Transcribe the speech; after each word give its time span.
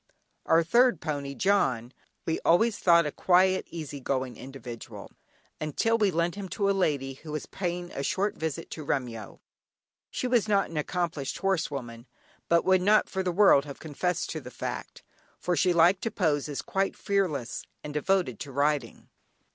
Our 0.47 0.63
third 0.63 0.99
pony 0.99 1.35
"John" 1.35 1.93
we 2.25 2.39
always 2.39 2.79
thought 2.79 3.05
a 3.05 3.11
quiet, 3.11 3.67
easy 3.69 3.99
going 3.99 4.35
individual, 4.35 5.11
until 5.59 5.95
we 5.95 6.09
lent 6.09 6.33
him 6.33 6.49
to 6.57 6.71
a 6.71 6.71
lady 6.71 7.13
who 7.21 7.31
was 7.31 7.45
paying 7.45 7.91
a 7.91 8.01
short 8.01 8.35
visit 8.35 8.71
to 8.71 8.83
Remyo. 8.83 9.41
She 10.09 10.25
was 10.25 10.47
not 10.47 10.71
an 10.71 10.77
accomplished 10.77 11.37
horse 11.37 11.69
woman, 11.69 12.07
but 12.49 12.65
would 12.65 12.81
not 12.81 13.09
for 13.09 13.21
the 13.21 13.31
world 13.31 13.65
have 13.65 13.77
confessed 13.79 14.31
to 14.31 14.41
the 14.41 14.49
fact, 14.49 15.03
for 15.37 15.55
she 15.55 15.71
liked 15.71 16.01
to 16.01 16.09
pose 16.09 16.49
as 16.49 16.63
quite 16.63 16.97
fearless, 16.97 17.63
and 17.83 17.93
devoted 17.93 18.39
to 18.39 18.51
riding. 18.51 19.07